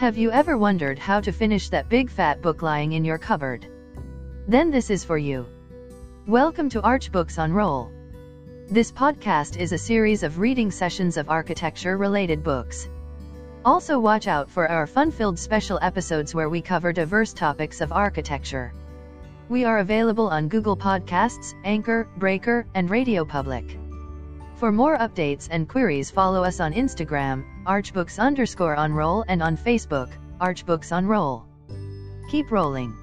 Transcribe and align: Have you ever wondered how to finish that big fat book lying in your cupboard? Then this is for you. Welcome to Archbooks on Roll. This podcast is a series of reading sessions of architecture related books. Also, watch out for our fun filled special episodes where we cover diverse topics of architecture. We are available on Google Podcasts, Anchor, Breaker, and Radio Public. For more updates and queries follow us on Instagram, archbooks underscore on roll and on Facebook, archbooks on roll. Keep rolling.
Have 0.00 0.16
you 0.16 0.30
ever 0.30 0.56
wondered 0.56 0.98
how 0.98 1.20
to 1.20 1.30
finish 1.30 1.68
that 1.68 1.90
big 1.90 2.08
fat 2.08 2.40
book 2.40 2.62
lying 2.62 2.92
in 2.92 3.04
your 3.04 3.18
cupboard? 3.18 3.66
Then 4.48 4.70
this 4.70 4.88
is 4.88 5.04
for 5.04 5.18
you. 5.18 5.44
Welcome 6.26 6.70
to 6.70 6.80
Archbooks 6.80 7.38
on 7.38 7.52
Roll. 7.52 7.92
This 8.70 8.90
podcast 8.90 9.58
is 9.58 9.72
a 9.72 9.76
series 9.76 10.22
of 10.22 10.38
reading 10.38 10.70
sessions 10.70 11.18
of 11.18 11.28
architecture 11.28 11.98
related 11.98 12.42
books. 12.42 12.88
Also, 13.62 13.98
watch 13.98 14.26
out 14.26 14.48
for 14.48 14.66
our 14.70 14.86
fun 14.86 15.10
filled 15.10 15.38
special 15.38 15.78
episodes 15.82 16.34
where 16.34 16.48
we 16.48 16.62
cover 16.62 16.94
diverse 16.94 17.34
topics 17.34 17.82
of 17.82 17.92
architecture. 17.92 18.72
We 19.50 19.66
are 19.66 19.80
available 19.80 20.28
on 20.28 20.48
Google 20.48 20.78
Podcasts, 20.78 21.52
Anchor, 21.62 22.08
Breaker, 22.16 22.64
and 22.74 22.88
Radio 22.88 23.26
Public. 23.26 23.76
For 24.60 24.70
more 24.70 24.98
updates 24.98 25.48
and 25.50 25.66
queries 25.66 26.10
follow 26.10 26.44
us 26.44 26.60
on 26.60 26.74
Instagram, 26.74 27.64
archbooks 27.64 28.18
underscore 28.18 28.76
on 28.76 28.92
roll 28.92 29.24
and 29.26 29.42
on 29.42 29.56
Facebook, 29.56 30.12
archbooks 30.38 30.92
on 30.94 31.06
roll. 31.06 31.46
Keep 32.30 32.50
rolling. 32.50 32.94